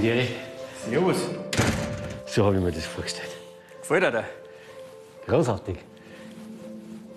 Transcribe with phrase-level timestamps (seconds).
[0.00, 0.26] dir?
[0.88, 1.28] Servus.
[2.26, 3.30] So habe ich mir das vorgestellt.
[3.80, 4.24] Gefällt dir der?
[5.26, 5.78] Großartig.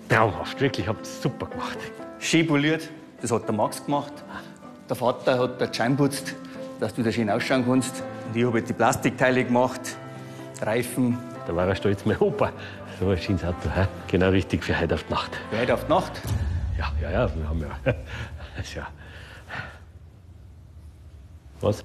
[0.09, 1.77] Traumhaft, wirklich, habt ihr super gemacht.
[2.19, 2.89] Schön poliert.
[3.21, 4.13] Das hat der Max gemacht.
[4.89, 6.35] Der Vater hat den Schein putzt,
[6.79, 8.03] dass du da schön ausschauen kannst.
[8.27, 9.81] Und ich habe die Plastikteile gemacht,
[10.61, 11.17] Reifen.
[11.47, 12.51] Da war er stolz, mein Opa.
[12.99, 13.87] So ein schönes Auto, hä?
[14.07, 15.31] genau richtig für heute auf die Nacht.
[15.49, 16.11] Für heute auf die Nacht.
[16.77, 17.95] Ja, ja, ja, wir haben ja.
[21.61, 21.83] Was?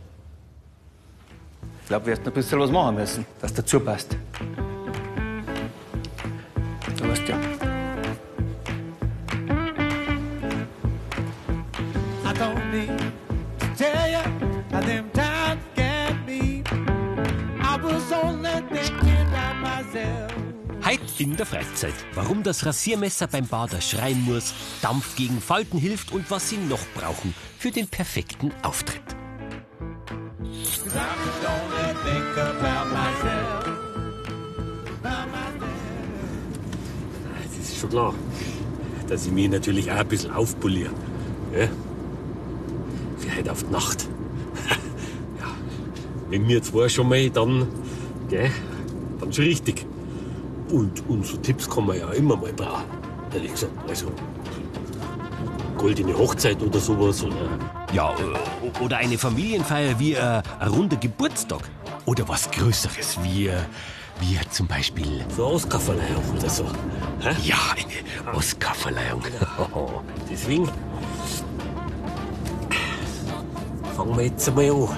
[1.87, 4.17] Ich glaube, wir noch ein bisschen was machen müssen, dass dazu passt.
[6.97, 7.37] Du weißt ja.
[12.25, 12.89] I don't need
[13.61, 14.19] to tell you
[14.73, 16.65] how them times can be.
[17.63, 20.33] I was only thinking about myself.
[20.85, 21.95] Heit in der Freizeit.
[22.15, 26.85] Warum das Rasiermesser beim Bader schreien muss, Dampf gegen Falten hilft und was Sie noch
[26.97, 29.16] brauchen für den perfekten Auftritt.
[32.37, 32.45] Das
[37.59, 38.13] ist schon klar,
[39.09, 40.91] dass ich mich natürlich auch ein bisschen aufpoliere.
[41.59, 41.69] Ja?
[43.17, 44.07] Für heute auf die Nacht.
[45.41, 45.47] ja.
[46.29, 47.67] Wenn wir zwei schon mal, dann,
[48.29, 48.51] gell,
[49.19, 49.87] dann schon richtig.
[50.71, 52.85] Und, und so Tipps kann man ja immer mal brauchen.
[53.33, 54.13] Ehrlich gesagt, also
[55.79, 57.25] goldene Hochzeit oder sowas.
[57.25, 57.35] Oder
[57.95, 58.15] Ja,
[58.83, 61.63] oder eine Familienfeier wie äh, ein runder Geburtstag.
[62.07, 63.59] Oder was Größeres wie, äh,
[64.21, 65.25] wie zum Beispiel.
[65.29, 66.65] so eine Oscarverleihung oder so.
[67.21, 67.35] Hä?
[67.43, 69.23] Ja, eine Oscarverleihung.
[70.31, 70.69] Deswegen
[73.97, 74.89] fangen wir jetzt einmal an.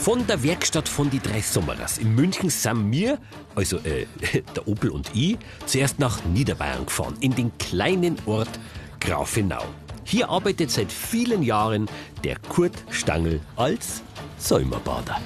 [0.00, 3.18] Von der Werkstatt von die drei Sommerers in München sind wir,
[3.54, 4.06] also äh,
[4.56, 8.50] der Opel und ich, zuerst nach Niederbayern gefahren, in den kleinen Ort
[8.98, 9.64] Grafenau.
[10.10, 11.88] Hier arbeitet seit vielen Jahren
[12.24, 14.02] der Kurt Stangl als
[14.38, 15.20] Säumerbader.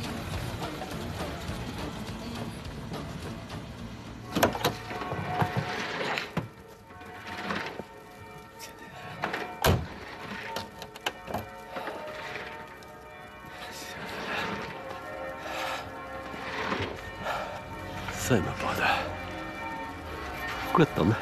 [18.18, 18.98] Säumerbader.
[20.74, 21.16] Gut dann.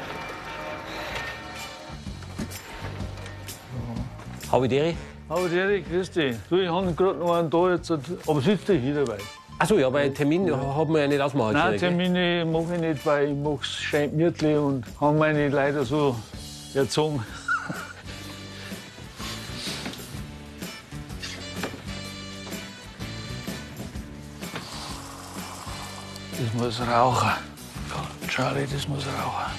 [4.53, 4.93] Habe ich dir?
[5.29, 6.35] Aber Erik, grüß dich.
[6.47, 9.17] Du, ich habe gerade noch einen da jetzt, aber sitzt du hier dabei?
[9.57, 11.79] Achso, ja, einen Termin haben wir ja nicht ausmachen Nein?
[11.79, 16.15] Termine mache ich nicht, weil ich mache es schön gemütlich und habe meine leider so
[16.75, 17.25] erzogen.
[26.37, 27.31] Das muss rauchen.
[28.29, 29.52] Charlie, das muss rauchen.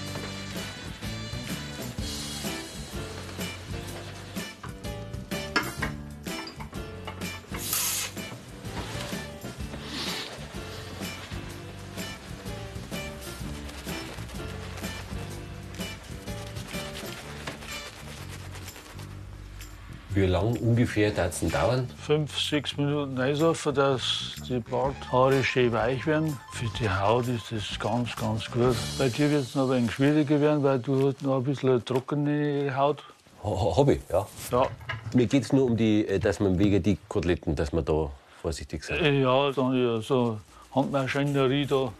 [20.15, 21.89] Wie lang ungefähr darf es denn dauern?
[22.01, 26.39] fünf, sechs Minuten einsaufen, dass die Barthaare schön weich werden.
[26.53, 28.77] Für die Haut ist das ganz, ganz gut.
[28.97, 31.85] Bei dir wird es noch ein wenig schwieriger werden, weil du hast noch ein bisschen
[31.85, 33.03] trockene Haut.
[33.43, 34.25] Ha, Habe ich, ja.
[34.53, 34.69] Ja,
[35.15, 38.09] Mir geht es nur um die, äh, dass man wegen die Koteletten, dass man da
[38.41, 38.99] vorsichtig sein.
[39.05, 40.39] äh, ja dann ja, so
[40.75, 41.93] Handmaschinerie da.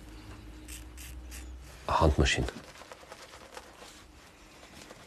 [1.89, 2.47] Handmaschine.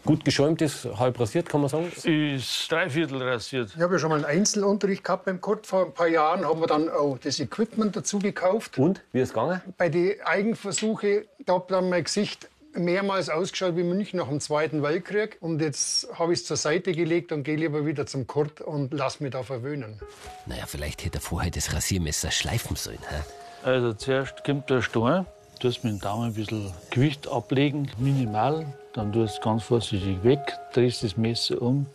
[0.07, 1.91] Gut geschäumt ist, halb rasiert, kann man sagen.
[1.91, 3.73] Ist dreiviertel rasiert.
[3.75, 5.67] Ich habe ja schon mal einen Einzelunterricht gehabt beim Kurt.
[5.67, 8.77] Vor ein paar Jahren haben wir dann auch das Equipment dazu gekauft.
[8.77, 9.61] Und, wie ist es gegangen?
[9.77, 14.81] Bei den Eigenversuchen, da hat dann mein Gesicht mehrmals ausgeschaut wie München nach dem Zweiten
[14.81, 15.39] Weltkrieg.
[15.41, 18.93] Und jetzt habe ich es zur Seite gelegt und gehe lieber wieder zum Kurt und
[18.93, 19.99] lass mich da verwöhnen.
[20.45, 22.99] Naja, vielleicht hätte er vorher das Rasiermesser schleifen sollen.
[23.09, 23.23] Hä?
[23.69, 25.25] Also zuerst kommt der Stein,
[25.59, 28.73] tust mit dem Daumen ein bisschen Gewicht ablegen, minimal.
[28.97, 31.85] Dann tust du ganz vorsichtig weg, drehst das Messer um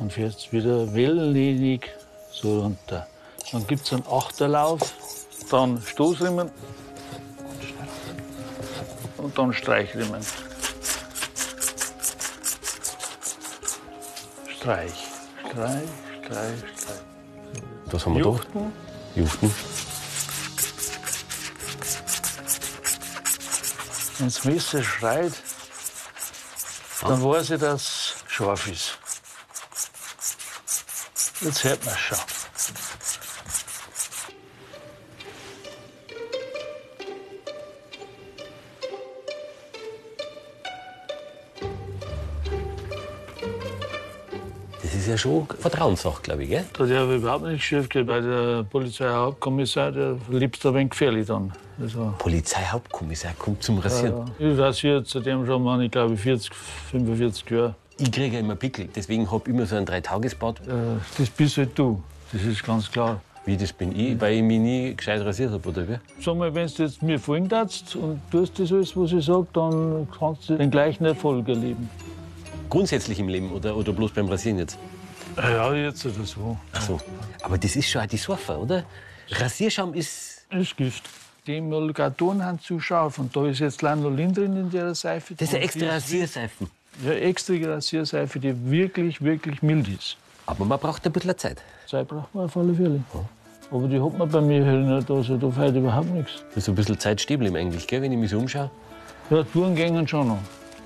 [0.00, 1.88] und fährst wieder wellenlinig
[2.32, 3.06] so runter.
[3.52, 4.80] Dann gibt es einen Achterlauf,
[5.52, 6.50] dann Stoßriemen
[9.18, 10.20] und dann Streichriemen.
[14.48, 14.90] Streich,
[15.48, 15.88] Streich,
[16.24, 17.00] Streich, Streich.
[17.86, 18.72] Was haben wir Juchten.
[19.14, 19.20] da?
[19.20, 19.54] Juften.
[24.18, 25.34] Wenn das Messer schreit,
[27.02, 28.98] dann weiß ich, dass es scharf ist.
[31.40, 32.18] Jetzt hört man es schon.
[45.08, 46.64] Ist ja schon Vertrauenssache, glaube ich, gell?
[46.76, 51.52] Da darf überhaupt nichts schief weil der Polizeihauptkommissar, der liebt ein wenig gefährlich dann.
[51.80, 54.30] Also, Polizeihauptkommissar kommt zum Rasieren.
[54.38, 54.50] ja.
[54.50, 56.52] Ich rasiere seitdem schon mal, ich glaube, 40,
[56.90, 57.74] 45 Jahre.
[57.98, 60.60] Ich kriege ja immer Pickel, deswegen habe ich immer so ein Dreitagesbad.
[60.60, 60.72] Äh,
[61.16, 62.02] das bist halt du,
[62.32, 63.20] das ist ganz klar.
[63.44, 65.96] Wie, das bin ich, weil ich mich nie gescheit rasiert habe, oder wie?
[66.20, 69.46] Sag mal, wenn du jetzt mir folgen darfst und tust das alles, was ich sage,
[69.54, 71.88] dann kannst du den gleichen Erfolg erleben.
[72.68, 74.78] Grundsätzlich im Leben oder, oder bloß beim Rasieren jetzt?
[75.38, 76.56] Ja, jetzt oder so.
[76.72, 77.00] Ach so.
[77.42, 78.84] Aber das ist schon auch die Sorfe, oder?
[79.30, 80.46] Rasierschaum ist.
[80.50, 81.04] ist Gift.
[81.46, 85.34] Die Emulgatoren haben zu scharf und da ist jetzt Lanolin drin in der Seife.
[85.34, 86.70] Das ist ja Und extra Rasierseifen.
[87.04, 90.16] Ja, extra Rasierseife, die wirklich, wirklich mild ist.
[90.46, 91.62] Aber man braucht ein bisschen Zeit.
[91.86, 93.02] Zeit braucht man auf alle Fälle.
[93.70, 96.42] Aber die hat man bei mir halt nicht, also da fehlt überhaupt nichts.
[96.54, 98.02] Das ist ein bisschen Zeit stehen bleiben eigentlich, gell?
[98.02, 98.70] wenn ich mich so umschaue.
[99.30, 100.38] Ja, Touren gehen schon noch.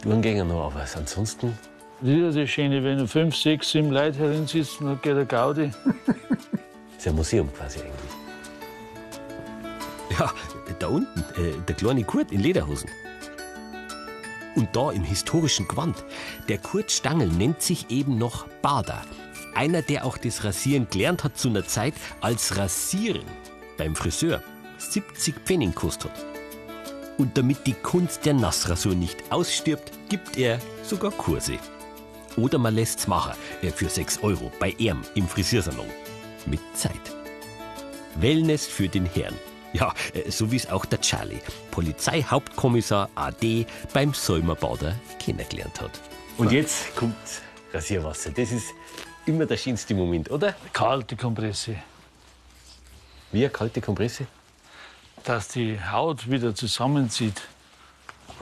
[0.03, 1.57] Touren gehen noch, aber ansonsten.
[2.03, 5.71] Das ist ja das Schöne, wenn fünf, sechs, sieben Leute herin-sitzen, dann geht der Gaudi.
[5.95, 6.17] Das
[6.99, 8.23] ist ein Museum quasi eigentlich.
[10.19, 10.33] Ja,
[10.81, 12.91] da unten, äh, der kleine Kurt in Lederhosen.
[14.57, 16.05] Und da im historischen Gewand.
[16.49, 19.03] Der Kurt Stangl nennt sich eben noch Bader.
[19.55, 23.27] Einer, der auch das Rasieren gelernt hat zu einer Zeit, als Rasieren
[23.79, 24.43] beim Friseur
[24.79, 26.25] 70 Pfennig gekostet hat.
[27.17, 31.59] Und damit die Kunst der Nassrasur nicht ausstirbt, gibt er sogar Kurse.
[32.37, 33.33] Oder man lässt's machen
[33.63, 35.87] äh, für 6 Euro bei ihm im Friseursalon.
[36.47, 37.01] Mit Zeit.
[38.17, 39.35] Wellness für den Herrn.
[39.73, 41.41] Ja, äh, so wie es auch der Charlie,
[41.71, 45.93] Polizeihauptkommissar AD beim Säumerbader kennengelernt hat.
[46.39, 47.17] Und jetzt kommt
[47.73, 48.31] Rasierwasser.
[48.31, 48.67] Das ist
[49.27, 50.55] immer der schönste Moment, oder?
[50.73, 51.77] Kalte Kompresse.
[53.31, 54.27] Wie eine kalte Kompresse.
[55.25, 57.41] Dass die Haut wieder zusammenzieht.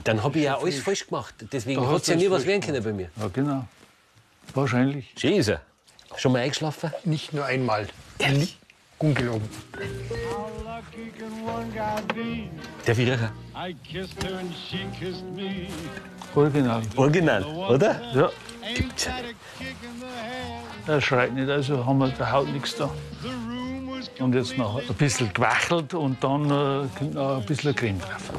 [0.05, 1.35] Dann habe ich ja alles falsch gemacht.
[1.53, 3.11] Deswegen hat hast es ja nie was werden können bei mir.
[3.17, 3.69] Ja, genau.
[4.55, 5.13] Wahrscheinlich.
[5.17, 5.61] Schön ist er.
[6.17, 6.93] Schon mal eingeschlafen?
[7.05, 7.87] Nicht nur einmal.
[8.19, 8.59] Ehrlich?
[8.99, 9.49] Ungelogen.
[10.65, 12.49] lucky can one guy be?
[12.87, 13.33] Der Vierer.
[13.55, 15.69] I kissed her and she kissed me.
[16.35, 16.83] Original.
[16.97, 18.01] Original, oder?
[18.15, 18.31] Ja,
[20.87, 22.91] er schreit nicht, also haben wir der Haut nichts da.
[24.19, 28.31] Und jetzt noch ein bisschen gewachelt und dann äh, kommt noch ein bisschen Creme drauf.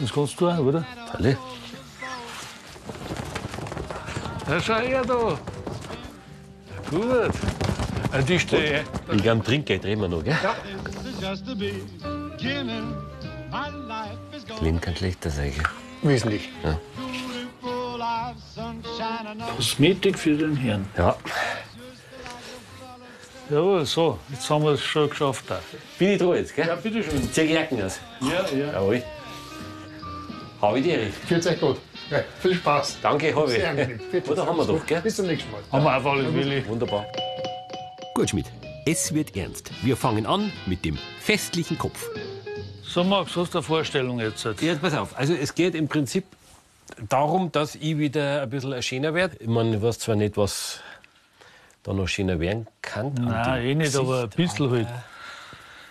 [0.00, 0.84] Das kannst du auch, oder?
[1.12, 1.36] Alle.
[4.52, 5.38] Ja, schau her da.
[6.90, 7.34] Gut.
[8.12, 10.36] Ein Tisch der Ich glaube, Trinkgeld reden wir noch, gell?
[11.14, 11.42] is
[14.46, 15.64] Das Leben kann schlechter sein, gell?
[16.02, 16.50] Wesentlich.
[16.62, 16.78] all.
[19.56, 20.86] Kosmetik für den Herrn.
[20.98, 21.16] Ja.
[23.48, 25.46] Jawohl, so, jetzt haben wir es schon geschafft.
[25.48, 25.60] Da.
[25.98, 26.66] Bin ich dran jetzt, gell?
[26.66, 27.32] Ja, bitteschön.
[27.32, 28.00] Zieh die Jacken aus.
[28.20, 28.72] Ja, ja.
[28.72, 29.02] Jawohl.
[30.60, 31.10] Habe ich die Ehre.
[31.26, 31.78] Fühlt euch gut.
[32.12, 32.98] Ja, viel Spaß.
[33.00, 33.98] Danke, habe Sehr angenehm.
[34.28, 35.00] Oder haben wir doch, gell?
[35.00, 35.62] Bis zum nächsten Mal.
[35.72, 36.66] Haben wir auf alle Fälle.
[36.68, 37.06] Wunderbar.
[38.14, 38.46] Gut, Schmidt.
[38.84, 39.70] Es wird ernst.
[39.82, 42.06] Wir fangen an mit dem festlichen Kopf.
[42.82, 44.46] So, Max, hast du eine Vorstellung jetzt?
[44.60, 45.16] Ja, pass auf.
[45.18, 46.24] Also es geht im Prinzip
[47.08, 49.36] darum, dass ich wieder ein bisschen schöner werde.
[49.40, 50.80] Ich meine, ich weiß zwar nicht, was
[51.84, 53.06] da noch schöner werden kann.
[53.16, 54.88] an Nein, eh nicht, aber ein Gesicht, bisschen halt.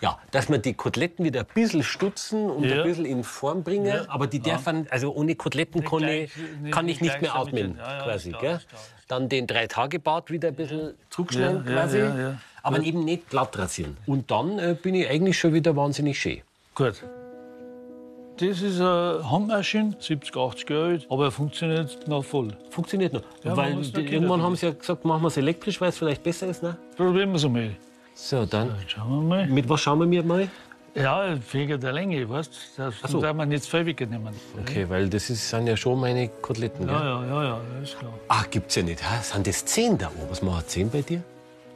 [0.01, 2.77] Ja, dass wir die Koteletten wieder ein bisschen stutzen und Ja.
[2.77, 3.85] ein bisschen in Form bringen.
[3.85, 4.05] Ja.
[4.07, 6.31] Aber die dürfen, also ohne Koteletten kann, ich, gleich-
[6.61, 8.29] nicht- kann ich nicht mehr atmen, den- ja, ja, quasi.
[8.31, 8.59] klar, klar.
[9.07, 11.97] Dann den Drei-Tage-Bart wieder ein bisschen zurückschneiden, Ja, ja, quasi.
[11.99, 12.37] ja, ja.
[12.63, 13.97] Aber eben nicht glatt rasieren.
[14.07, 16.41] Und dann äh, bin ich eigentlich schon wieder wahnsinnig schön.
[16.75, 17.03] Gut.
[18.37, 22.57] Das ist eine Handmaschine, 70, 80 Jahre alt, aber er funktioniert noch voll.
[22.71, 23.21] Funktioniert noch.
[23.43, 26.23] Ja, man weil irgendwann haben sie ja gesagt, machen wir es elektrisch, weil es vielleicht
[26.23, 26.63] besser ist.
[26.63, 26.75] Ne?
[26.97, 27.75] Probieren wir es einmal.
[28.23, 28.75] So, dann.
[28.79, 29.47] Jetzt schauen wir mal.
[29.47, 30.47] Mit was schauen wir mir mal?
[30.93, 32.83] Ja, wegen der Länge, weißt du?
[32.83, 33.19] Das so.
[33.19, 34.33] darf man nicht zu viel wegnehmen.
[34.61, 36.85] Okay, weil das ist, sind ja schon meine Koteletten.
[36.85, 36.95] Gell?
[36.95, 38.13] Ja, ja, ja, ja, ist klar.
[38.27, 39.01] Ach, gibt's ja nicht.
[39.23, 40.29] Sind das zehn da oben?
[40.29, 41.23] Was macht zehn bei dir?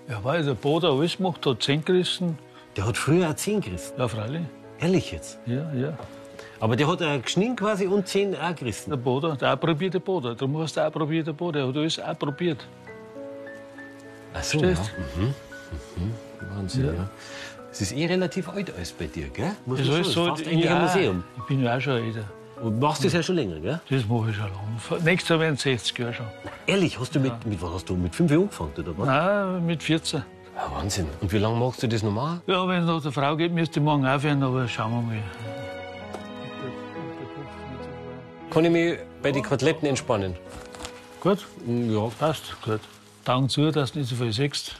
[0.08, 2.38] Ja, weil der Boden alles gemacht hat, 10 gerissen.
[2.78, 3.94] Der hat früher auch zehn gerissen.
[3.98, 4.44] Ja, freilich.
[4.80, 5.40] Ehrlich jetzt.
[5.48, 5.98] Ja, ja.
[6.60, 8.92] Aber der hat auch geschnitten quasi und zehn auch gerissen.
[8.92, 10.38] Der Boden, der approbierte Boden.
[10.38, 11.58] Darum hast du approbierte Boden.
[11.58, 12.68] Er hat alles approbiert.
[14.36, 14.76] Ach so, ja.
[14.76, 15.34] Verstehst Mhm.
[15.96, 16.14] Mhm.
[16.56, 17.10] Wahnsinn, ja.
[17.72, 19.52] Es ist eh relativ alt alles bei dir, gell?
[19.66, 21.24] Muss Das ist so, fast eigentlich ein ja, Museum.
[21.38, 22.24] Ich bin ja auch schon älter.
[22.62, 23.82] Und machst das ja schon länger, gell?
[23.90, 25.04] Das mache ich schon lange.
[25.04, 26.26] Nächstes Jahr werden es 60 Jahre schon.
[26.68, 29.08] Ehrlich, hast du mit, mit was hast du mit fünf Jahren angefangen, oder was?
[29.08, 30.24] Nein, mit 14.
[30.56, 31.08] Ja, Wahnsinn.
[31.20, 32.42] Und wie lange machst du das normal?
[32.48, 35.24] Ja, wenn es nach der Frau geht, müsste ich morgen aufhören, aber schauen wir mal.
[38.52, 40.36] Kann ich mich bei den Koteletten entspannen?
[41.20, 41.46] Gut?
[41.68, 42.08] Ja.
[42.18, 42.80] Passt, gut.
[43.26, 44.76] Daumen zu, dass du nicht so viel siehst.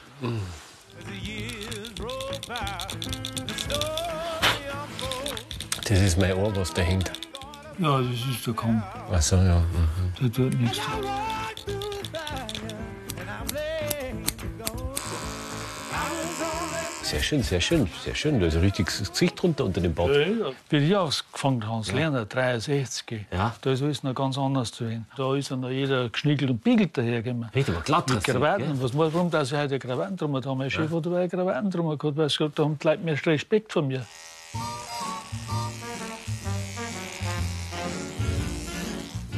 [5.84, 7.10] Das ist mein Ohr, was da hängt.
[7.78, 8.82] Ja, das ist der Kamm.
[9.12, 9.60] Ach so, ja.
[9.60, 10.12] Mhm.
[10.20, 10.80] Der tut nichts.
[17.16, 18.40] Sehr schön, sehr schön, sehr schön.
[18.40, 20.10] Da ist ein richtiges Gesicht drunter unter dem Bart.
[20.68, 23.54] Wie ich angefangen habe, das Lernen, 63, Ja.
[23.62, 25.06] da ist alles noch ganz anders zu sehen.
[25.16, 27.48] Da ist ja noch jeder geschniegelt und biegelt dahergekommen.
[27.54, 28.66] Richtig, aber glatt Mit Krawatten.
[28.66, 28.82] gell?
[28.82, 30.42] Was, warum, dass ich heute Krawatten drum habe?
[30.42, 33.02] Da haben mein Chef oder weil Krawatten drum gehabt, weil sie gesagt haben, die Leute
[33.02, 34.04] mehr Respekt von mir.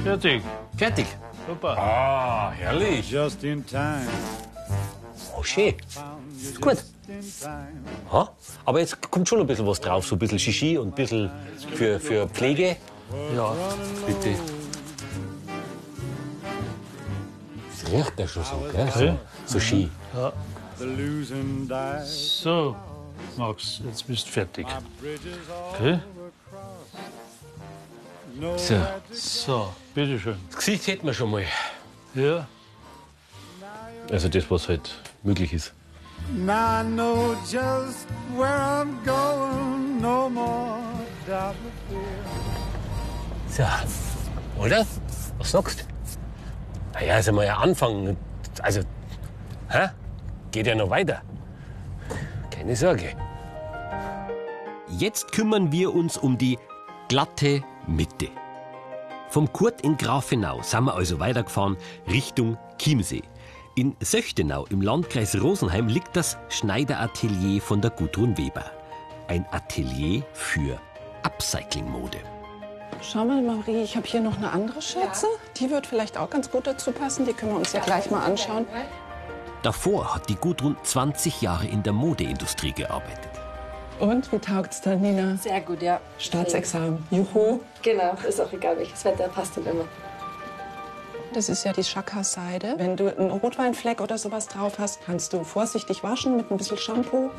[0.04, 0.42] Fertig.
[0.76, 1.06] Fertig.
[1.47, 1.76] Super.
[1.78, 3.11] Ah, herrlich.
[3.11, 4.06] Just in time.
[5.37, 5.75] Oh, schön.
[6.40, 6.78] Ist gut.
[8.12, 8.32] Ha?
[8.64, 11.30] Aber jetzt kommt schon ein bisschen was drauf, so ein bisschen Shishi und ein bisschen
[11.74, 12.76] für, für Pflege.
[13.34, 13.54] Ja.
[14.06, 14.34] Bitte.
[17.70, 18.90] Das riecht ja schon so, gell?
[18.94, 19.90] So, so Ski.
[20.78, 22.04] Die.
[22.04, 22.76] So,
[23.36, 24.66] Max, jetzt bist du fertig.
[25.74, 25.98] Okay?
[28.56, 28.76] So.
[29.10, 30.36] So, bitteschön.
[30.48, 31.44] Das Gesicht hätten wir schon mal.
[32.14, 32.46] Ja.
[34.10, 35.72] Also das, was halt möglich ist.
[36.34, 40.00] Now I know just where I'm going.
[40.00, 40.78] No more
[41.26, 42.02] doubt or fear.
[43.48, 43.64] So.
[44.62, 44.87] Oder?
[45.38, 45.84] Was sagst du?
[46.94, 48.16] Naja, ist einmal ein Anfang.
[48.62, 48.80] Also,
[49.70, 49.88] hä?
[50.50, 51.22] Geht ja noch weiter.
[52.50, 53.14] Keine Sorge.
[54.88, 56.58] Jetzt kümmern wir uns um die
[57.08, 58.28] glatte Mitte.
[59.28, 61.76] Vom Kurt in Grafenau sind wir also weitergefahren
[62.10, 63.22] Richtung Chiemsee.
[63.78, 68.64] In Söchtenau im Landkreis Rosenheim liegt das Schneideratelier von der Gudrun Weber.
[69.28, 70.80] Ein Atelier für
[71.23, 72.18] Upcycling-Mode.
[73.00, 75.28] Schau mal, Marie, ich habe hier noch eine andere Schürze.
[75.58, 77.25] Die wird vielleicht auch ganz gut dazu passen.
[77.25, 78.66] Die können wir uns ja gleich mal anschauen.
[79.62, 83.30] Davor hat die Gudrun 20 Jahre in der Modeindustrie gearbeitet.
[84.00, 85.37] Und wie taugt's da, Nina?
[85.37, 86.00] Sehr gut, ja.
[86.18, 87.06] Staatsexamen.
[87.12, 87.61] Juhu.
[87.82, 89.85] Genau, ist auch egal welches Wetter, passt dann immer.
[91.35, 92.75] Das ist ja die Chakra-Seide.
[92.78, 96.78] Wenn du einen Rotweinfleck oder sowas drauf hast, kannst du vorsichtig waschen mit ein bisschen
[96.78, 97.30] Shampoo.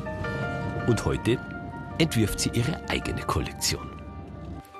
[0.86, 1.38] Und heute
[1.98, 4.00] entwirft sie ihre eigene Kollektion.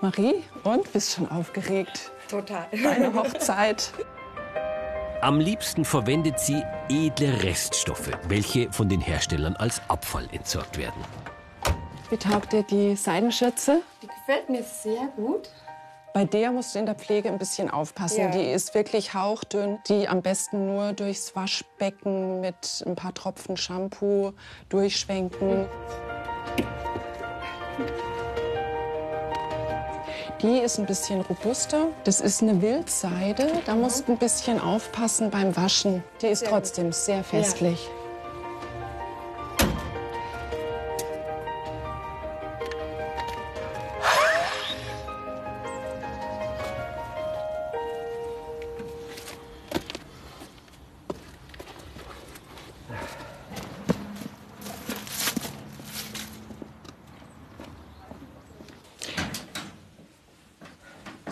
[0.01, 2.13] Marie, und bist schon aufgeregt?
[2.29, 2.67] Total.
[2.83, 3.93] Deine Hochzeit.
[5.21, 11.05] Am liebsten verwendet sie edle Reststoffe, welche von den Herstellern als Abfall entsorgt werden.
[12.09, 13.83] Wie taugt dir die Seidenschürze?
[14.03, 15.51] Die gefällt mir sehr gut.
[16.13, 18.21] Bei der musst du in der Pflege ein bisschen aufpassen.
[18.21, 18.31] Ja.
[18.31, 19.79] Die ist wirklich hauchdünn.
[19.89, 24.33] Die am besten nur durchs Waschbecken mit ein paar Tropfen Shampoo
[24.69, 25.67] durchschwenken.
[30.43, 31.89] Die ist ein bisschen robuster.
[32.05, 33.47] Das ist eine Wildseide.
[33.67, 36.03] Da musst du ein bisschen aufpassen beim Waschen.
[36.23, 37.89] Die ist trotzdem sehr festlich.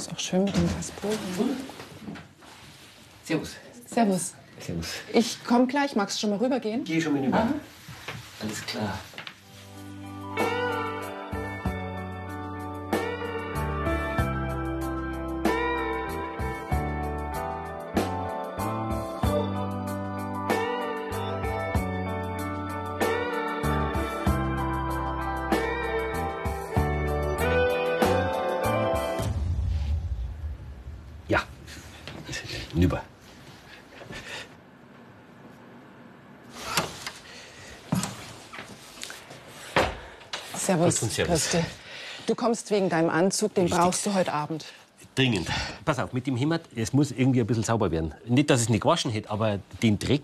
[0.08, 1.18] Ist auch schön mit dem Kaspolen.
[3.24, 3.56] Servus.
[3.86, 4.34] Servus.
[4.58, 4.86] Servus.
[5.12, 5.96] Ich komme gleich.
[5.96, 6.82] Magst du schon mal rübergehen?
[6.84, 7.46] Geh schon mal rüber.
[8.40, 8.98] Alles klar.
[40.90, 41.58] Christi.
[42.26, 44.66] Du kommst wegen deinem Anzug, den brauchst du heute Abend.
[45.14, 45.48] Dringend.
[45.84, 48.14] Pass auf, mit dem Hemd, es muss irgendwie ein bisschen sauber werden.
[48.26, 50.22] Nicht, dass es nicht gewaschen hätte, aber den Dreck,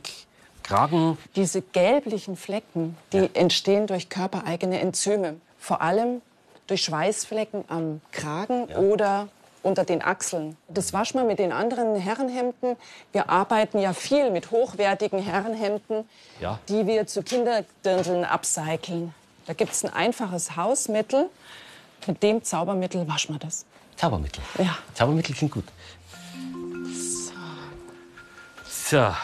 [0.62, 5.36] Kragen, Diese gelblichen Flecken, die entstehen durch körpereigene Enzyme.
[5.58, 6.22] Vor allem
[6.66, 9.28] durch Schweißflecken am Kragen oder
[9.62, 10.56] unter den Achseln.
[10.68, 12.76] Das waschen wir mit den anderen Herrenhemden.
[13.12, 16.04] Wir arbeiten ja viel mit hochwertigen Herrenhemden,
[16.40, 16.58] Ja.
[16.68, 19.14] die wir zu Kinderdirndln upcyclen.
[19.46, 21.28] Da gibt es ein einfaches Hausmittel.
[22.06, 23.64] Mit dem Zaubermittel waschen wir das.
[23.96, 24.42] Zaubermittel.
[24.58, 24.76] Ja.
[24.94, 25.64] Zaubermittel klingt gut.
[28.68, 29.14] So,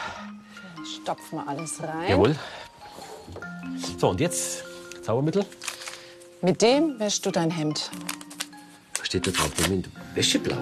[1.02, 2.08] Stopfen wir alles rein.
[2.08, 2.36] jawohl.
[3.98, 4.64] So, und jetzt
[5.02, 5.44] Zaubermittel.
[6.42, 7.90] Mit dem wäschst du dein Hemd.
[8.98, 9.50] Was steht da drauf?
[9.62, 9.88] Moment.
[10.14, 10.56] Wäscheblau.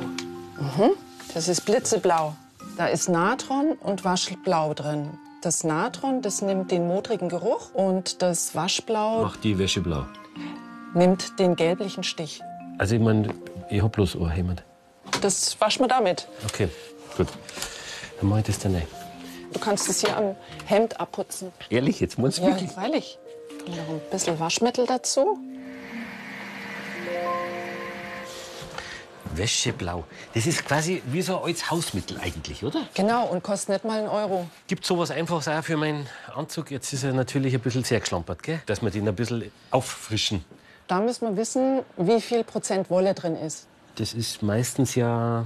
[1.34, 2.34] Das ist blitzeblau.
[2.76, 5.16] Da ist Natron und Waschblau drin.
[5.42, 10.04] Das Natron, das nimmt den modrigen Geruch und das Waschblau Mach die Wäsche blau.
[10.94, 12.40] nimmt den gelblichen Stich.
[12.78, 13.32] Also, ich meine,
[13.70, 14.64] ich hab bloß Hemd.
[15.22, 16.28] Das waschen wir damit.
[16.44, 16.68] Okay,
[17.16, 17.28] gut.
[18.20, 18.86] Dann mach ich das dann rein.
[19.52, 20.34] Du kannst es hier am
[20.66, 21.52] Hemd abputzen.
[21.70, 22.70] Ehrlich, jetzt muss ich Ja, wirklich.
[22.72, 23.18] freilich.
[23.66, 25.38] Noch ein bisschen Waschmittel dazu.
[29.38, 30.04] Wäscheblau.
[30.34, 32.80] Das ist quasi wie so als Hausmittel eigentlich, oder?
[32.94, 34.48] Genau, und kostet nicht mal einen Euro.
[34.66, 36.70] Gibt sowas Einfaches auch für meinen Anzug?
[36.70, 38.60] Jetzt ist er natürlich ein bisschen sehr geschlampert, gell?
[38.66, 40.44] Dass wir den ein bisschen auffrischen.
[40.88, 43.66] Da müssen wir wissen, wie viel Prozent Wolle drin ist.
[43.96, 45.44] Das ist meistens ja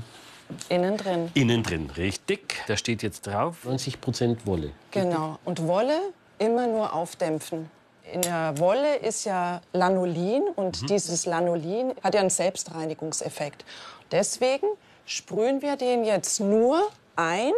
[0.69, 1.31] Innen drin.
[1.35, 2.63] innen drin, richtig?
[2.67, 4.73] Da steht jetzt drauf 90% Wolle.
[4.91, 5.39] Genau.
[5.45, 5.99] Und Wolle
[6.39, 7.71] immer nur aufdämpfen.
[8.12, 13.64] In der Wolle ist ja Lanolin und dieses Lanolin hat ja einen Selbstreinigungseffekt.
[14.11, 14.66] Deswegen
[15.07, 17.52] sprühen wir den jetzt nur ein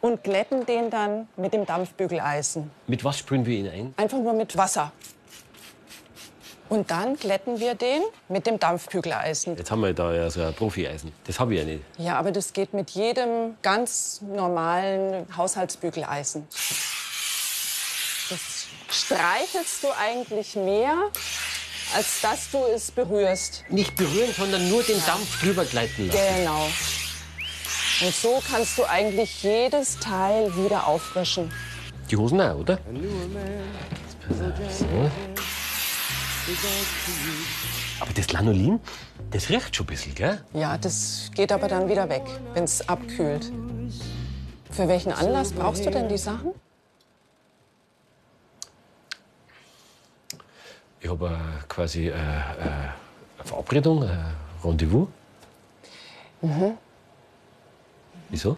[0.00, 2.68] und glätten den dann mit dem Dampfbügeleisen.
[2.88, 3.94] Mit was sprühen wir ihn ein?
[3.96, 4.90] Einfach nur mit Wasser.
[6.68, 9.56] Und dann glätten wir den mit dem Dampfbügeleisen.
[9.56, 11.12] Jetzt haben wir da ja so ein Profi-Eisen.
[11.28, 11.84] Das habe ich ja nicht.
[11.96, 16.48] Ja, aber das geht mit jedem ganz normalen Haushaltsbügeleisen.
[18.90, 21.10] Streichelst du eigentlich mehr,
[21.94, 23.64] als dass du es berührst.
[23.68, 26.20] Nicht berühren, sondern nur den Dampf drüber gleiten lassen.
[26.36, 26.68] Genau.
[28.02, 31.52] Und so kannst du eigentlich jedes Teil wieder auffrischen.
[32.10, 32.78] Die Hosen auch, oder?
[34.70, 34.86] So.
[38.00, 38.80] Aber das Lanolin,
[39.30, 40.42] das riecht schon ein bisschen, gell?
[40.52, 43.52] Ja, das geht aber dann wieder weg, wenn es abkühlt.
[44.70, 46.54] Für welchen Anlass brauchst du denn die Sachen?
[51.00, 55.08] Ich habe äh, quasi äh, äh, eine Verabredung, ein Rendezvous.
[58.28, 58.56] Wieso?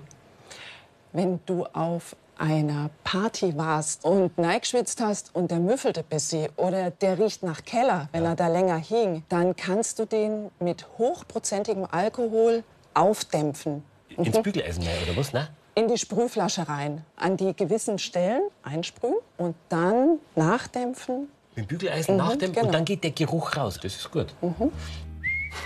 [1.13, 6.91] Wenn du auf einer Party warst und neigeschwitzt hast und der müffelt ein bisschen oder
[6.91, 11.87] der riecht nach Keller, wenn er da länger hing, dann kannst du den mit hochprozentigem
[11.91, 13.85] Alkohol aufdämpfen.
[14.09, 15.33] Ins Bügeleisen rein, oder was?
[15.33, 15.49] Nein?
[15.75, 21.29] In die Sprühflasche rein, an die gewissen Stellen einsprühen und dann nachdämpfen.
[21.55, 22.67] Mit dem Bügeleisen Mhm, nachdämpfen genau.
[22.67, 23.79] und dann geht der Geruch raus.
[23.83, 24.35] Das ist gut.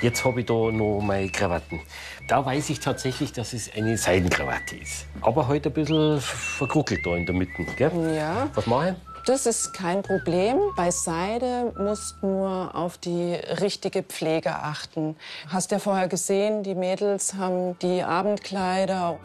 [0.02, 1.80] Jetzt habe ich da noch meine Krawatten.
[2.28, 5.06] Da weiß ich tatsächlich, dass es eine Seidenkrawatte ist.
[5.20, 7.64] Aber heute ein bisschen verkruckelt da in der Mitte.
[7.76, 8.14] Gell?
[8.16, 8.48] Ja.
[8.54, 8.94] Was mache ich?
[9.26, 10.56] Das ist kein Problem.
[10.76, 15.16] Bei Seide musst nur auf die richtige Pflege achten.
[15.48, 19.18] Hast ja vorher gesehen, die Mädels haben die Abendkleider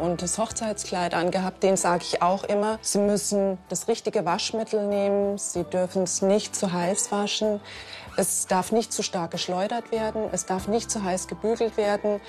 [0.00, 1.62] und das Hochzeitskleid angehabt.
[1.62, 2.78] Den sage ich auch immer.
[2.82, 5.38] Sie müssen das richtige Waschmittel nehmen.
[5.38, 7.60] Sie dürfen es nicht zu heiß waschen.
[8.16, 10.24] Es darf nicht zu stark geschleudert werden.
[10.32, 12.20] Es darf nicht zu heiß gebügelt werden.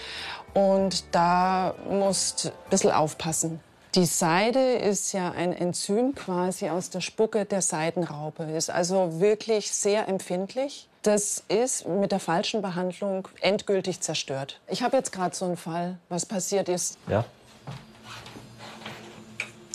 [0.54, 3.60] Und da musst ein bisschen aufpassen.
[3.96, 9.72] Die Seide ist ja ein Enzym quasi aus der Spucke der Seidenraupe, ist also wirklich
[9.72, 10.90] sehr empfindlich.
[11.02, 14.60] Das ist mit der falschen Behandlung endgültig zerstört.
[14.68, 16.98] Ich habe jetzt gerade so einen Fall, was passiert ist.
[17.08, 17.24] Ja.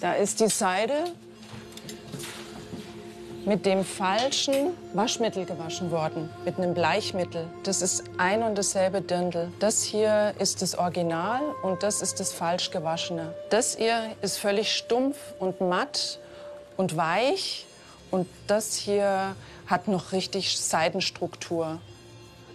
[0.00, 0.94] Da ist die Seide
[3.44, 7.46] mit dem falschen Waschmittel gewaschen worden, mit einem Bleichmittel.
[7.64, 9.52] Das ist ein und dasselbe Dirndl.
[9.58, 13.34] Das hier ist das Original und das ist das falsch gewaschene.
[13.50, 16.18] Das hier ist völlig stumpf und matt
[16.78, 17.66] und weich
[18.10, 19.36] und das hier
[19.66, 21.78] hat noch richtig Seidenstruktur.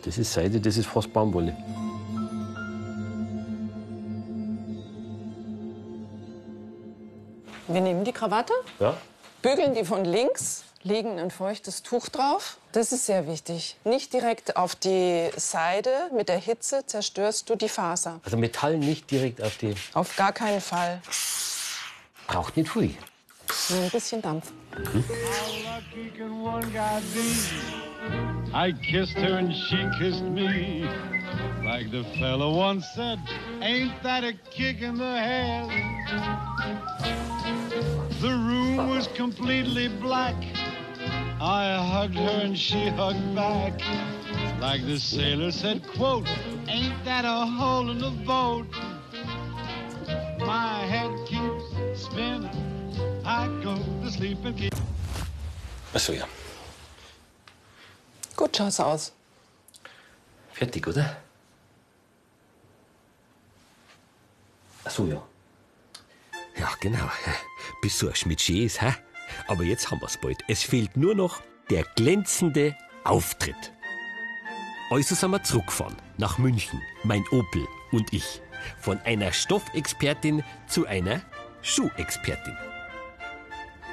[0.04, 1.56] Das ist Seide, das ist fast Baumwolle.
[7.68, 8.96] Wir nehmen die Krawatte, Ja.
[9.42, 12.58] bügeln die von links, legen ein feuchtes Tuch drauf.
[12.74, 13.76] Das ist sehr wichtig.
[13.84, 15.90] Nicht direkt auf die Seide.
[16.14, 18.20] Mit der Hitze zerstörst du die Faser.
[18.24, 19.74] Also Metall nicht direkt auf die.
[19.94, 21.02] Auf gar keinen Fall.
[22.28, 22.96] Braucht nicht viel.
[23.70, 24.52] Nur ein bisschen Dampf.
[24.76, 28.54] lucky can one guy be?
[28.54, 30.88] I kissed her and she kissed me.
[31.64, 33.20] Like the fella once said,
[33.62, 35.70] ain't that a kick in the head?
[38.22, 40.36] The room was completely black.
[41.42, 43.82] I hugged her and she hugged back.
[44.60, 46.28] Like the sailor said, quote,
[46.68, 48.68] ain't that a hole in the boat?
[50.40, 52.50] My head keeps spinning.
[53.26, 54.74] I go to sleep and keep
[55.96, 56.28] Achso, ja.
[58.36, 59.14] Gut schaut's aus.
[60.52, 61.18] Fertig, oder?
[64.84, 65.22] Achso, ja.
[66.66, 67.12] Ja, genau.
[67.80, 68.96] Bis so ein Schmidtschee ist, hä?
[69.48, 70.40] Aber jetzt haben wir's bald.
[70.48, 73.72] Es fehlt nur noch der glänzende Auftritt.
[74.90, 78.42] Also sind wir zurückgefahren nach München, mein Opel und ich.
[78.80, 81.22] Von einer Stoffexpertin zu einer
[81.62, 82.58] Schuhexpertin.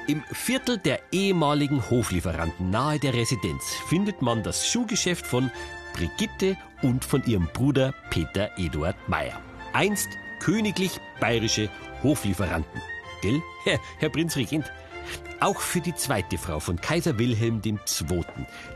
[0.07, 5.51] Im Viertel der ehemaligen Hoflieferanten nahe der Residenz findet man das Schuhgeschäft von
[5.93, 9.39] Brigitte und von ihrem Bruder Peter Eduard Meyer.
[9.73, 10.09] Einst
[10.43, 11.69] königlich bayerische
[12.03, 12.81] Hoflieferanten.
[13.21, 14.71] Gell, Herr, Herr Prinzregent?
[15.39, 17.79] Auch für die zweite Frau von Kaiser Wilhelm II.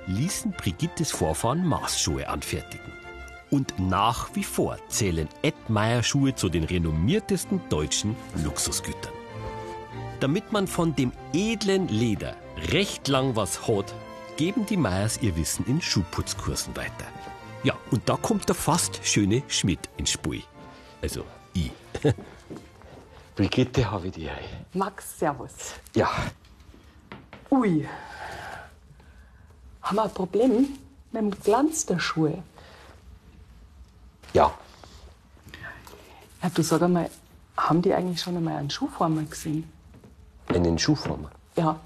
[0.08, 2.92] ließen Brigittes Vorfahren Maßschuhe anfertigen.
[3.50, 9.14] Und nach wie vor zählen Edmeier-Schuhe zu den renommiertesten deutschen Luxusgütern.
[10.20, 12.36] Damit man von dem edlen Leder
[12.72, 13.94] recht lang was hat,
[14.36, 17.08] geben die Meyers ihr Wissen in Schuhputzkursen weiter.
[17.64, 20.44] Ja, und da kommt der fast schöne Schmidt ins Spiel.
[21.02, 21.24] Also,
[22.04, 22.14] ich.
[23.36, 24.40] Brigitte, habe ich die Ehre.
[24.74, 25.52] Max, servus.
[25.96, 26.10] Ja,
[27.50, 27.88] Ui.
[29.82, 30.78] Haben wir ein Problem
[31.12, 32.44] mit dem Glanz der Schuhe?
[34.34, 34.52] ja.
[36.44, 37.10] Ja, du sag einmal,
[37.58, 39.72] haben die eigentlich schon einmal einen Schuhformer gesehen?
[40.50, 41.32] Einen Schuhformer?
[41.56, 41.80] Ja.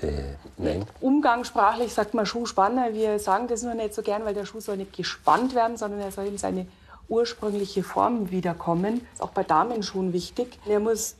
[0.00, 0.86] Äh, nein.
[1.00, 2.94] Umgangssprachlich sagt man Schuhspanner.
[2.94, 6.00] Wir sagen das nur nicht so gern, weil der Schuh soll nicht gespannt werden, sondern
[6.00, 6.66] er soll in seine
[7.12, 9.00] ursprüngliche Form wiederkommen.
[9.00, 10.58] Das ist auch bei Damenschuhen wichtig.
[10.66, 11.16] Er muss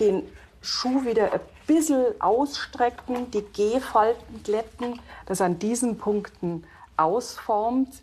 [0.00, 0.24] den
[0.60, 6.64] Schuh wieder ein bisschen ausstrecken, die Gehfalten glätten, dass er an diesen Punkten
[6.96, 8.02] ausformt,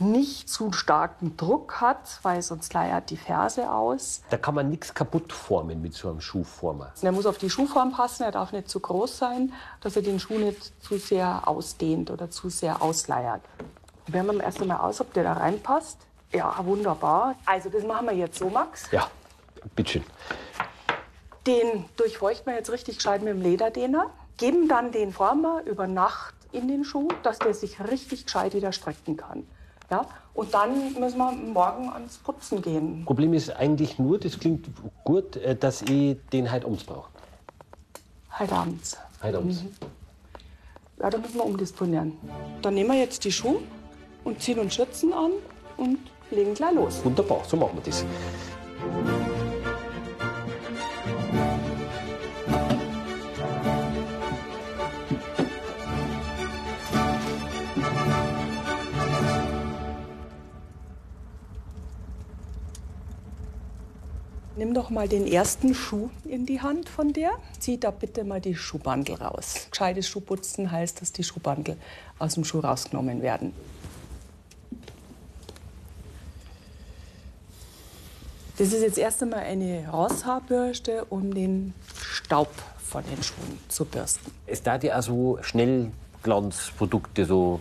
[0.00, 4.22] nicht zu starken Druck hat, weil sonst leiert die Ferse aus.
[4.30, 6.92] Da kann man nichts kaputt formen mit so einem Schuhformer.
[7.00, 10.18] Er muss auf die Schuhform passen, er darf nicht zu groß sein, dass er den
[10.18, 13.42] Schuh nicht zu sehr ausdehnt oder zu sehr ausleiert.
[14.04, 15.98] Probieren wir erst einmal aus, ob der da reinpasst.
[16.34, 17.36] Ja, wunderbar.
[17.46, 18.90] Also das machen wir jetzt so, Max.
[18.90, 19.08] Ja,
[19.76, 20.02] bitteschön.
[21.46, 26.34] Den durchfeuchten wir jetzt richtig gescheit mit dem Lederdehner, geben dann den Former über Nacht
[26.52, 29.46] in den Schuh, dass der sich richtig gescheit wieder strecken kann.
[29.90, 30.06] Ja?
[30.32, 33.04] Und dann müssen wir morgen ans Putzen gehen.
[33.04, 34.66] Problem ist eigentlich nur, das klingt
[35.04, 37.10] gut, äh, dass ich den heute abends brauche.
[38.38, 38.96] Heute abends.
[39.22, 39.62] Heute abends.
[40.98, 42.18] Ja, da müssen wir umdisponieren.
[42.62, 43.60] Dann nehmen wir jetzt die Schuhe
[44.24, 45.32] und ziehen uns Schürzen an
[45.76, 45.98] und
[46.34, 47.04] legen gleich los.
[47.04, 48.04] Wunderbar, so machen wir das.
[64.56, 67.32] Nimm doch mal den ersten Schuh in die Hand von der.
[67.58, 69.66] Zieh da bitte mal die Schuhbandel raus.
[69.70, 71.76] Gescheites Schuhputzen heißt, dass die Schuhbandel
[72.18, 73.52] aus dem Schuh rausgenommen werden.
[78.56, 84.30] Das ist jetzt erst einmal eine Rosshaarbürste, um den Staub von den Schuhen zu bürsten.
[84.46, 87.58] Es da die also Schnellglanzprodukte, so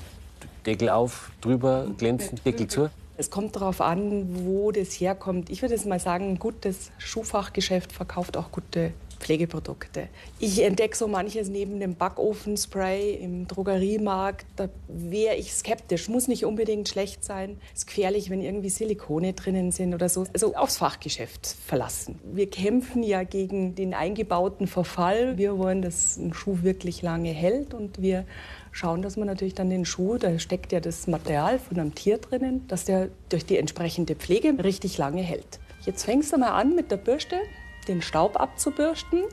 [0.68, 2.92] Deckel auf, drüber, glänzen, Deckel zu.
[3.18, 5.50] Es kommt darauf an, wo das herkommt.
[5.50, 10.10] Ich würde jetzt mal sagen, ein gutes Schuhfachgeschäft verkauft auch gute Pflegeprodukte.
[10.40, 14.46] Ich entdecke so manches neben dem Backofenspray im Drogeriemarkt.
[14.56, 16.10] Da wäre ich skeptisch.
[16.10, 17.58] Muss nicht unbedingt schlecht sein.
[17.74, 20.26] Ist gefährlich, wenn irgendwie Silikone drinnen sind oder so.
[20.34, 22.20] Also aufs Fachgeschäft verlassen.
[22.24, 25.38] Wir kämpfen ja gegen den eingebauten Verfall.
[25.38, 28.26] Wir wollen, dass ein Schuh wirklich lange hält und wir
[28.72, 32.18] schauen, dass man natürlich dann den Schuh, da steckt ja das Material von einem Tier
[32.18, 35.60] drinnen, dass der durch die entsprechende Pflege richtig lange hält.
[35.86, 37.38] Jetzt fängst du mal an mit der Bürste
[37.86, 39.24] den Staub abzubürsten.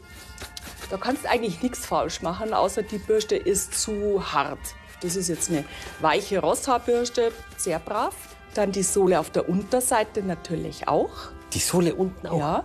[0.91, 4.59] Da kannst du eigentlich nichts falsch machen, außer die Bürste ist zu hart.
[5.03, 5.65] Das ist jetzt eine
[6.01, 8.15] weiche Rosshaarbürste, sehr brav.
[8.55, 11.11] Dann die Sohle auf der Unterseite natürlich auch.
[11.53, 12.39] Die Sohle unten auch?
[12.39, 12.65] Ja,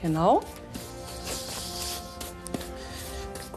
[0.00, 0.42] genau.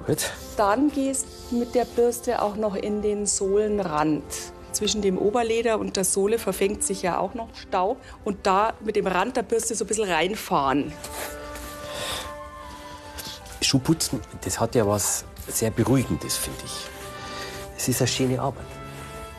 [0.05, 0.31] Gut.
[0.57, 4.23] Dann gehst du mit der Bürste auch noch in den Sohlenrand.
[4.71, 7.97] Zwischen dem Oberleder und der Sohle verfängt sich ja auch noch Staub.
[8.23, 10.91] Und da mit dem Rand der Bürste so ein bisschen reinfahren.
[13.69, 16.87] Schuhputzen, das hat ja was sehr Beruhigendes, finde ich.
[17.77, 18.65] Es ist eine schöne Arbeit.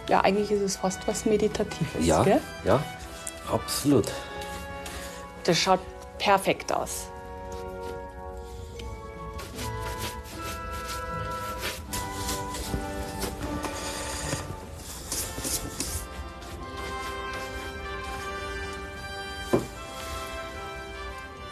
[0.08, 2.06] Ja, eigentlich ist es fast was Meditatives.
[2.06, 2.40] Ja, Gell?
[2.62, 2.80] ja,
[3.52, 4.06] absolut.
[5.42, 5.80] Das schaut
[6.18, 7.08] perfekt aus.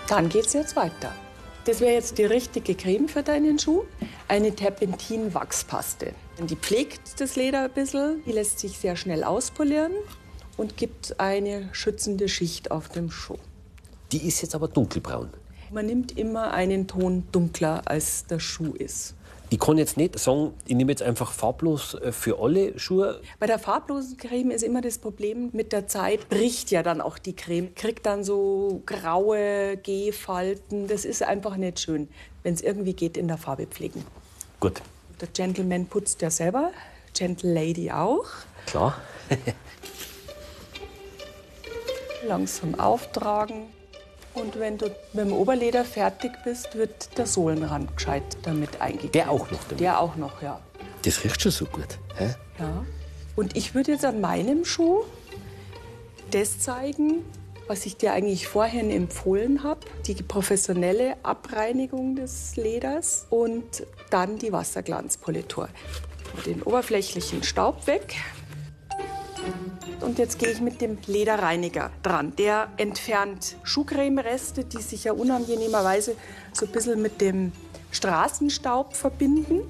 [0.07, 1.13] Dann geht's jetzt weiter.
[1.69, 3.83] Das wäre jetzt die richtige Creme für deinen Schuh.
[4.27, 6.15] Eine Terpentin-Wachspaste.
[6.49, 9.93] Die pflegt das Leder ein bisschen, die lässt sich sehr schnell auspolieren
[10.57, 13.37] und gibt eine schützende Schicht auf dem Schuh.
[14.13, 15.29] Die ist jetzt aber dunkelbraun.
[15.71, 19.15] Man nimmt immer einen Ton dunkler, als der Schuh ist.
[19.51, 23.23] Ich kann jetzt nicht sagen, ich nehme jetzt einfach farblos äh, für alle Schuhe.
[23.39, 27.17] Bei der farblosen Creme ist immer das Problem, mit der Zeit bricht ja dann auch
[27.19, 30.87] die Creme, kriegt dann so graue Gehfalten.
[30.87, 32.09] Das ist einfach nicht schön,
[32.43, 34.05] wenn es irgendwie geht in der Farbe pflegen.
[34.61, 34.83] Gut,
[35.21, 36.71] Der Gentleman putzt ja selber,
[37.15, 38.27] Gentle Lady auch.
[38.67, 39.01] klar.
[42.27, 43.67] Langsam auftragen.
[44.41, 49.15] Und wenn du mit dem Oberleder fertig bist, wird der Sohlenrand gescheit damit eingeklebt.
[49.15, 49.81] Der auch noch damit?
[49.81, 50.61] Der auch noch, ja.
[51.03, 51.99] Das riecht schon so gut.
[52.17, 52.35] Hä?
[52.59, 52.85] ja.
[53.37, 55.05] Und ich würde jetzt an meinem Schuh
[56.31, 57.25] das zeigen,
[57.69, 59.81] was ich dir eigentlich vorhin empfohlen habe.
[60.07, 65.69] Die professionelle Abreinigung des Leders und dann die Wasserglanzpolitur.
[66.47, 68.17] Den oberflächlichen Staub weg.
[70.01, 72.33] Und jetzt gehe ich mit dem Lederreiniger dran.
[72.37, 76.17] Der entfernt Schuhcremereste, die sich ja unangenehmerweise
[76.53, 77.53] so ein bisschen mit dem
[77.91, 79.63] Straßenstaub verbinden.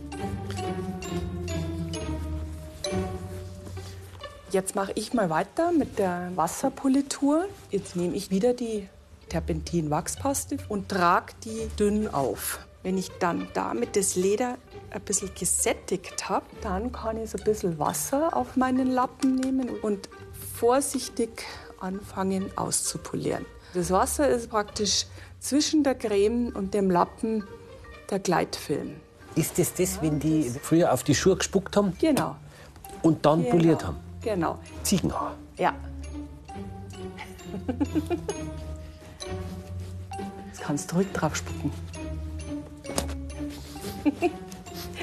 [4.50, 7.46] Jetzt mache ich mal weiter mit der Wasserpolitur.
[7.70, 8.88] Jetzt nehme ich wieder die
[9.28, 12.60] Terpentin-Wachspaste und trage die dünn auf.
[12.82, 14.56] Wenn ich dann damit das Leder
[14.90, 19.68] ein bisschen gesättigt habe, dann kann ich so ein bisschen Wasser auf meinen Lappen nehmen
[19.82, 20.08] und
[20.56, 21.42] vorsichtig
[21.80, 23.44] anfangen auszupolieren.
[23.74, 25.06] Das Wasser ist praktisch
[25.40, 27.44] zwischen der Creme und dem Lappen
[28.10, 28.96] der Gleitfilm.
[29.34, 32.36] Ist das das, wenn die früher auf die Schuhe gespuckt haben Genau,
[33.02, 33.50] und dann Genau.
[33.50, 33.96] poliert haben?
[34.22, 34.58] genau.
[34.82, 35.34] Ziegenhaar.
[35.58, 35.74] Ja.
[40.46, 41.70] Jetzt kannst du ruhig drauf spucken.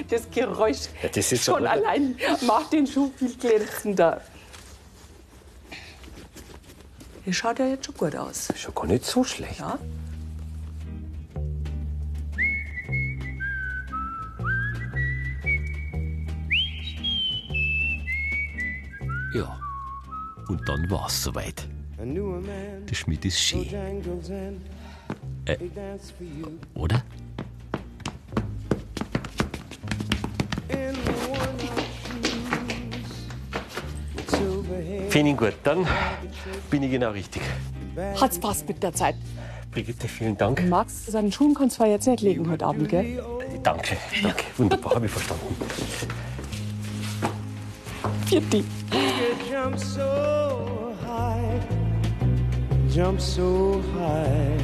[0.09, 2.15] Das Geräusch Ja, das ist schon allein
[2.45, 4.21] macht den Schuh viel glänzender.
[7.25, 8.49] Das schaut ja jetzt schon gut aus.
[8.55, 9.59] Schon gar nicht so schlecht.
[9.59, 9.79] Ja?
[19.33, 19.59] Ja.
[20.47, 21.67] Und dann war's soweit.
[21.97, 23.67] Der Schmied ist schön.
[25.45, 25.57] Äh,
[26.75, 27.03] oder?
[35.15, 35.87] Finde ich gut, dann
[36.69, 37.41] bin ich genau richtig.
[38.19, 39.15] Hat's passt mit der Zeit.
[39.71, 40.67] Brigitte, vielen Dank.
[40.67, 43.23] Max, seinen Schuhen kannst du zwar jetzt nicht legen heute Abend, gell?
[43.63, 44.43] Danke, danke.
[44.57, 45.55] Wunderbar, habe ich verstanden.
[48.25, 48.65] Vierti.
[49.49, 50.01] jump so
[51.07, 51.61] high,
[52.93, 54.59] jump so high,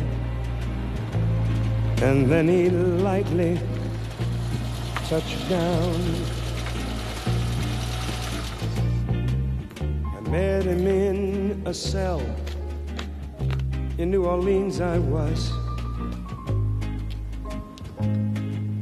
[2.04, 2.70] and then he
[3.02, 3.58] lightly
[5.08, 6.40] touched down.
[10.32, 12.22] Met him in a cell
[13.98, 14.80] in New Orleans.
[14.80, 15.52] I was.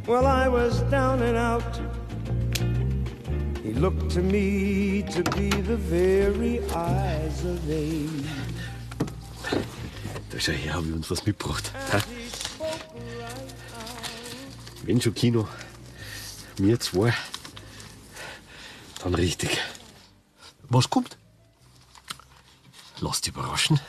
[0.05, 1.81] Well, I was down and out.
[3.63, 8.29] He looked to me to be the very eyes of age.
[10.29, 11.71] Da schau her, habe ich uns was mitgebracht.
[11.91, 11.99] hä?
[14.85, 15.47] Wenn schon Kino,
[16.57, 17.13] wir zwei,
[19.03, 19.57] dann richtig.
[20.69, 21.18] Was kommt?
[23.01, 23.79] Lass dich überraschen.